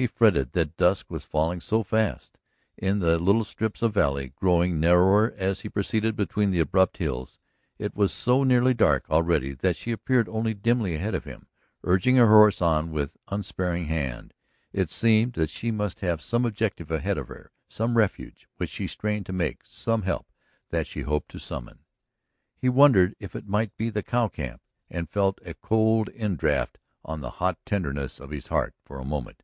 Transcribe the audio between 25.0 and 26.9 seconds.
felt a cold indraft